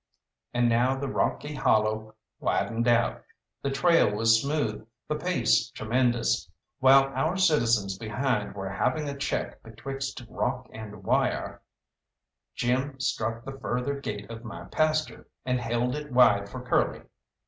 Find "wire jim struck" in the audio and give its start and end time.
11.03-13.45